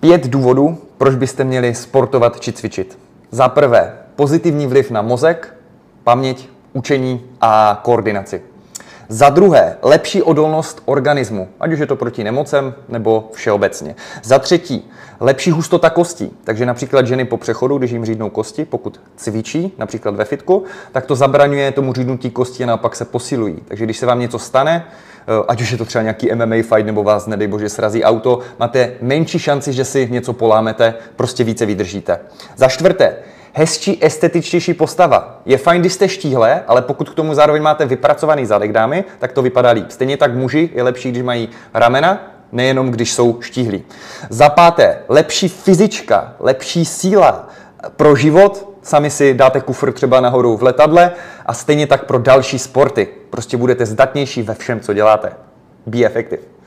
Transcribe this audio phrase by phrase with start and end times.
[0.00, 2.98] Pět důvodů, proč byste měli sportovat či cvičit.
[3.30, 5.54] Za prvé, pozitivní vliv na mozek,
[6.04, 8.42] paměť, učení a koordinaci.
[9.08, 13.94] Za druhé, lepší odolnost organismu, ať už je to proti nemocem nebo všeobecně.
[14.22, 14.90] Za třetí,
[15.20, 16.30] lepší hustota kostí.
[16.44, 21.06] Takže například ženy po přechodu, když jim řídnou kosti, pokud cvičí, například ve fitku, tak
[21.06, 23.56] to zabraňuje tomu řídnutí kosti a naopak se posilují.
[23.68, 26.86] Takže když se vám něco stane, eh, ať už je to třeba nějaký MMA fight
[26.86, 31.66] nebo vás, nedej bože, srazí auto, máte menší šanci, že si něco polámete, prostě více
[31.66, 32.20] vydržíte.
[32.56, 33.16] Za čtvrté,
[33.58, 35.40] hezčí, estetičtější postava.
[35.46, 39.32] Je fajn, když jste štíhle, ale pokud k tomu zároveň máte vypracovaný zadek dámy, tak
[39.32, 39.90] to vypadá líp.
[39.90, 43.84] Stejně tak muži je lepší, když mají ramena, nejenom když jsou štíhlí.
[44.30, 47.48] Za páté, lepší fyzička, lepší síla
[47.96, 51.12] pro život, sami si dáte kufr třeba nahoru v letadle
[51.46, 53.08] a stejně tak pro další sporty.
[53.30, 55.32] Prostě budete zdatnější ve všem, co děláte.
[55.86, 56.55] Be effective.